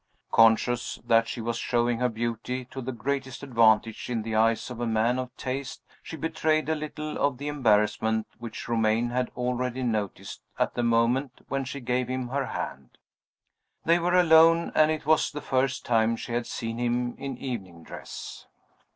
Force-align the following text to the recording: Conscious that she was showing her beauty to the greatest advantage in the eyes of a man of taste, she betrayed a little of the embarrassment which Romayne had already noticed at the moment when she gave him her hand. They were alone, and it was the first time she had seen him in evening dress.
Conscious 0.31 0.95
that 1.05 1.27
she 1.27 1.41
was 1.41 1.57
showing 1.59 1.99
her 1.99 2.09
beauty 2.09 2.65
to 2.65 2.81
the 2.81 2.91
greatest 2.91 3.43
advantage 3.43 4.09
in 4.09 4.23
the 4.23 4.33
eyes 4.35 4.71
of 4.71 4.79
a 4.79 4.87
man 4.87 5.19
of 5.19 5.29
taste, 5.37 5.83
she 6.01 6.17
betrayed 6.17 6.67
a 6.69 6.73
little 6.73 7.19
of 7.19 7.37
the 7.37 7.47
embarrassment 7.47 8.25
which 8.39 8.67
Romayne 8.67 9.11
had 9.11 9.29
already 9.37 9.83
noticed 9.83 10.41
at 10.57 10.73
the 10.73 10.81
moment 10.81 11.41
when 11.49 11.65
she 11.65 11.79
gave 11.81 12.07
him 12.07 12.29
her 12.29 12.47
hand. 12.47 12.97
They 13.85 13.99
were 13.99 14.15
alone, 14.15 14.71
and 14.73 14.89
it 14.89 15.05
was 15.05 15.31
the 15.31 15.39
first 15.39 15.85
time 15.85 16.15
she 16.15 16.31
had 16.33 16.47
seen 16.47 16.79
him 16.79 17.13
in 17.19 17.37
evening 17.37 17.83
dress. 17.83 18.47